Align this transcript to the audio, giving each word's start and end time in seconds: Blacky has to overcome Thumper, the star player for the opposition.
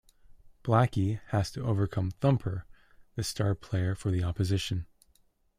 Blacky 0.63 1.19
has 1.27 1.51
to 1.51 1.63
overcome 1.63 2.09
Thumper, 2.09 2.65
the 3.13 3.23
star 3.23 3.53
player 3.53 3.93
for 3.93 4.09
the 4.09 4.23
opposition. 4.23 4.87